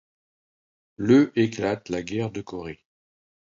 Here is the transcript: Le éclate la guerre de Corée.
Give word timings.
Le 0.97 1.31
éclate 1.37 1.89
la 1.89 2.01
guerre 2.01 2.31
de 2.31 2.41
Corée. 2.41 2.83